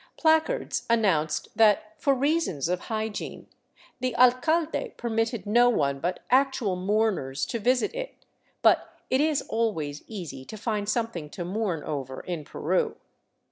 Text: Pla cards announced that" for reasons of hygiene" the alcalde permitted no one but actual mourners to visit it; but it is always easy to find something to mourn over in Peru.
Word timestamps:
Pla 0.17 0.39
cards 0.39 0.87
announced 0.89 1.49
that" 1.55 1.93
for 2.01 2.15
reasons 2.15 2.67
of 2.67 2.79
hygiene" 2.85 3.45
the 4.01 4.15
alcalde 4.15 4.95
permitted 4.97 5.45
no 5.45 5.69
one 5.69 5.99
but 5.99 6.21
actual 6.31 6.75
mourners 6.75 7.45
to 7.45 7.59
visit 7.59 7.93
it; 7.93 8.25
but 8.63 8.95
it 9.11 9.21
is 9.21 9.43
always 9.43 10.01
easy 10.07 10.43
to 10.43 10.57
find 10.57 10.89
something 10.89 11.29
to 11.29 11.45
mourn 11.45 11.83
over 11.83 12.21
in 12.21 12.43
Peru. 12.43 12.95